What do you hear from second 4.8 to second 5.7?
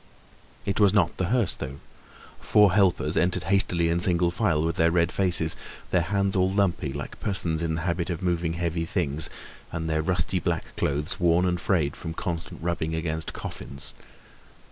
red faces,